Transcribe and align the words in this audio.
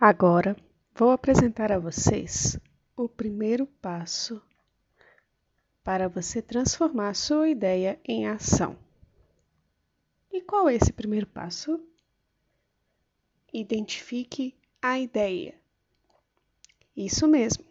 Agora 0.00 0.56
vou 0.94 1.10
apresentar 1.10 1.72
a 1.72 1.78
vocês 1.80 2.56
o 2.96 3.08
primeiro 3.08 3.66
passo 3.66 4.40
para 5.82 6.08
você 6.08 6.40
transformar 6.40 7.14
sua 7.14 7.48
ideia 7.48 7.98
em 8.04 8.28
ação. 8.28 8.78
E 10.30 10.40
qual 10.40 10.68
é 10.68 10.76
esse 10.76 10.92
primeiro 10.92 11.26
passo? 11.26 11.84
Identifique 13.52 14.54
a 14.80 15.00
ideia. 15.00 15.56
Isso 16.96 17.26
mesmo. 17.26 17.64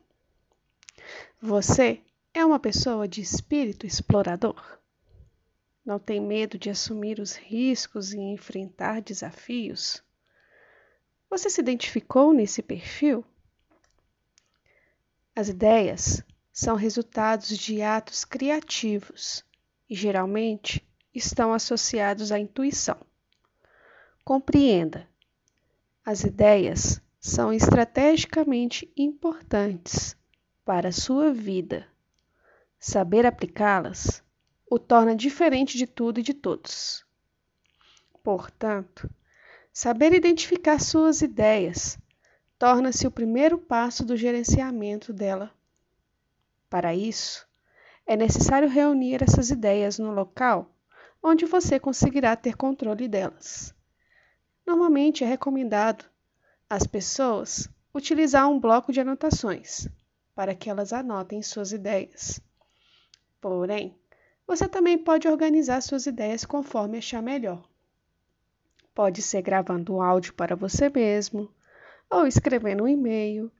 Você 1.41 2.01
é 2.33 2.43
uma 2.43 2.59
pessoa 2.59 3.07
de 3.07 3.21
espírito 3.21 3.87
explorador. 3.87 4.81
Não 5.85 5.97
tem 5.97 6.19
medo 6.19 6.57
de 6.57 6.69
assumir 6.69 7.21
os 7.21 7.37
riscos 7.37 8.11
e 8.11 8.19
enfrentar 8.19 9.01
desafios 9.01 10.05
você 11.29 11.49
se 11.49 11.61
identificou 11.61 12.33
nesse 12.33 12.61
perfil? 12.61 13.25
As 15.35 15.49
ideias 15.49 16.23
são 16.51 16.75
resultados 16.75 17.55
de 17.57 17.81
atos 17.81 18.25
criativos 18.25 19.43
e 19.89 19.95
geralmente 19.95 20.83
estão 21.13 21.53
associados 21.53 22.31
à 22.31 22.39
intuição. 22.39 22.97
Compreenda: 24.23 25.07
as 26.03 26.23
ideias 26.23 27.01
são 27.19 27.51
estrategicamente 27.51 28.91
importantes 28.95 30.15
para 30.63 30.89
a 30.89 30.93
sua 30.93 31.31
vida. 31.31 31.87
Saber 32.79 33.25
aplicá-las 33.25 34.23
o 34.69 34.79
torna 34.79 35.15
diferente 35.15 35.77
de 35.77 35.85
tudo 35.87 36.19
e 36.19 36.23
de 36.23 36.33
todos. 36.33 37.05
Portanto, 38.23 39.09
Saber 39.79 40.11
identificar 40.11 40.81
suas 40.81 41.21
ideias 41.21 41.99
torna-se 42.57 43.05
o 43.05 43.11
primeiro 43.11 43.59
passo 43.59 44.03
do 44.03 44.17
gerenciamento 44.17 45.13
dela. 45.13 45.53
Para 46.67 46.95
isso, 46.95 47.47
é 48.03 48.17
necessário 48.17 48.67
reunir 48.67 49.21
essas 49.21 49.51
ideias 49.51 49.99
no 49.99 50.09
local 50.09 50.75
onde 51.21 51.45
você 51.45 51.79
conseguirá 51.79 52.35
ter 52.35 52.57
controle 52.57 53.07
delas. 53.07 53.71
Normalmente 54.65 55.23
é 55.23 55.27
recomendado 55.27 56.05
às 56.67 56.87
pessoas 56.87 57.69
utilizar 57.93 58.49
um 58.49 58.59
bloco 58.59 58.91
de 58.91 59.01
anotações 59.01 59.87
para 60.33 60.55
que 60.55 60.71
elas 60.71 60.91
anotem 60.91 61.43
suas 61.43 61.71
ideias. 61.71 62.41
Porém, 63.39 63.95
você 64.47 64.67
também 64.67 64.97
pode 64.97 65.27
organizar 65.27 65.81
suas 65.81 66.07
ideias 66.07 66.43
conforme 66.43 66.97
achar 66.97 67.21
melhor. 67.21 67.63
Pode 68.97 69.21
ser 69.21 69.43
gravando 69.43 69.93
um 69.93 70.01
áudio 70.01 70.33
para 70.33 70.55
você 70.55 70.89
mesmo, 70.89 71.53
ou 72.09 72.25
escrevendo 72.25 72.83
um 72.83 72.87
e-mail, 72.87 73.51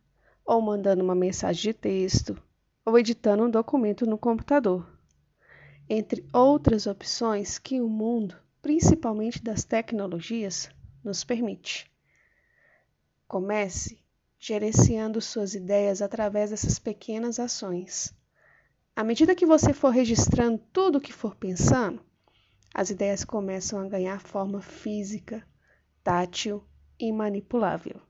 ou 0.43 0.59
mandando 0.59 1.03
uma 1.03 1.13
mensagem 1.13 1.61
de 1.61 1.73
texto, 1.75 2.41
ou 2.83 2.97
editando 2.97 3.43
um 3.43 3.49
documento 3.51 4.03
no 4.07 4.17
computador. 4.17 4.91
Entre 5.87 6.25
outras 6.33 6.87
opções 6.87 7.59
que 7.59 7.79
o 7.79 7.87
mundo, 7.87 8.35
principalmente 8.63 9.43
das 9.43 9.63
tecnologias, 9.63 10.71
nos 11.03 11.23
permite. 11.23 11.87
Comece 13.27 13.99
gerenciando 14.39 15.21
suas 15.21 15.53
ideias 15.53 16.01
através 16.01 16.49
dessas 16.49 16.79
pequenas 16.79 17.39
ações. 17.39 18.11
À 18.95 19.03
medida 19.03 19.35
que 19.35 19.45
você 19.45 19.71
for 19.71 19.89
registrando 19.89 20.59
tudo 20.73 20.97
o 20.97 21.01
que 21.01 21.13
for 21.13 21.35
pensando, 21.35 22.01
as 22.73 22.89
ideias 22.89 23.23
começam 23.23 23.79
a 23.79 23.87
ganhar 23.87 24.19
forma 24.19 24.61
física, 24.61 25.45
tátil 26.03 26.63
e 26.99 27.11
manipulável. 27.11 28.01